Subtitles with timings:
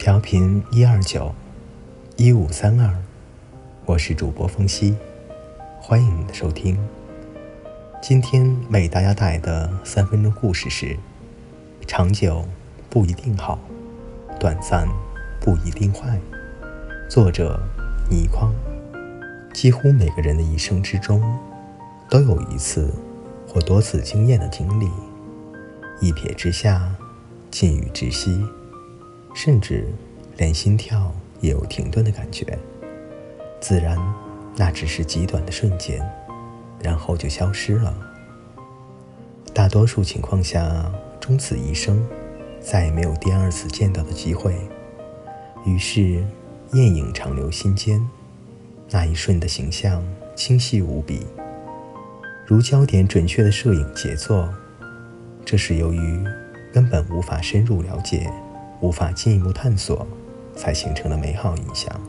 [0.00, 1.34] 调频一二九
[2.16, 2.96] 一五三二，
[3.84, 4.96] 我是主播风夕，
[5.78, 6.78] 欢迎你的收听。
[8.00, 10.96] 今天为大家带来的三分钟故事是：
[11.86, 12.46] 长久
[12.88, 13.58] 不一定好，
[14.38, 14.88] 短暂
[15.38, 16.18] 不一定坏。
[17.06, 17.60] 作者
[18.08, 18.50] 倪匡。
[19.52, 21.22] 几乎每个人的一生之中，
[22.08, 22.90] 都有一次
[23.46, 24.88] 或多次惊艳的经历，
[26.00, 26.90] 一瞥之下，
[27.50, 28.42] 尽欲窒息。
[29.34, 29.86] 甚至
[30.36, 32.58] 连心跳也有停顿的感觉。
[33.60, 33.98] 自然，
[34.56, 36.00] 那只是极短的瞬间，
[36.82, 37.94] 然后就消失了。
[39.52, 42.02] 大多数情况下，终此一生，
[42.60, 44.56] 再也没有第二次见到的机会。
[45.64, 46.24] 于是，
[46.72, 48.08] 艳影长留心间，
[48.90, 50.02] 那一瞬的形象
[50.34, 51.26] 清晰无比，
[52.46, 54.48] 如焦点准确的摄影杰作。
[55.44, 56.24] 这是由于
[56.72, 58.32] 根本无法深入了解。
[58.80, 60.06] 无法进一步探索，
[60.56, 62.00] 才形成了美好印象。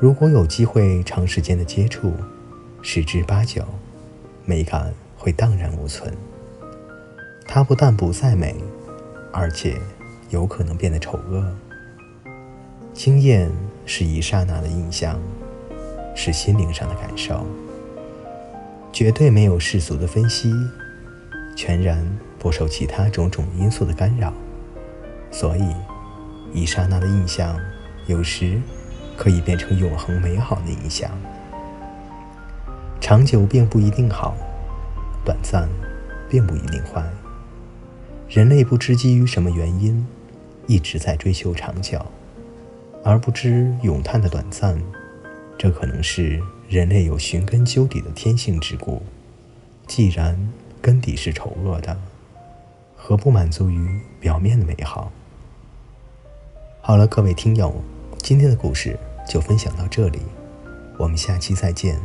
[0.00, 2.12] 如果有机会长时间的接触，
[2.82, 3.64] 十之八九，
[4.44, 6.12] 美感会荡然无存。
[7.46, 8.54] 它不但不再美，
[9.32, 9.80] 而且
[10.30, 11.44] 有可能变得丑恶。
[12.92, 13.50] 经验
[13.86, 15.18] 是一刹那的印象，
[16.14, 17.46] 是心灵上的感受，
[18.92, 20.52] 绝对没有世俗的分析，
[21.56, 22.04] 全然
[22.38, 24.32] 不受其他种种因素的干扰。
[25.34, 25.74] 所以，
[26.52, 27.58] 一刹那的印象，
[28.06, 28.62] 有时
[29.16, 31.10] 可以变成永恒美好的印象。
[33.00, 34.36] 长久并不一定好，
[35.24, 35.68] 短暂
[36.30, 37.02] 并不一定坏。
[38.28, 40.06] 人类不知基于什么原因，
[40.68, 42.00] 一直在追求长久，
[43.02, 44.80] 而不知咏叹的短暂。
[45.58, 49.02] 这可能是人类有寻根究底的天性之故。
[49.88, 51.98] 既然根底是丑恶的，
[52.96, 55.10] 何不满足于表面的美好？
[56.86, 57.74] 好了，各位听友，
[58.18, 58.94] 今天的故事
[59.26, 60.18] 就分享到这里，
[60.98, 61.98] 我们下期再见。